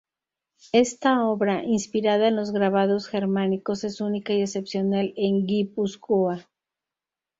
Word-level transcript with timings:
Esta 0.73 1.23
obra, 1.25 1.63
inspirada 1.63 2.27
en 2.29 2.35
los 2.35 2.51
grabados 2.51 3.05
germánicos, 3.07 3.83
es 3.83 4.01
única 4.01 4.33
y 4.33 4.41
excepcional 4.41 5.13
en 5.15 5.45
Guipúzcoa. 5.45 6.49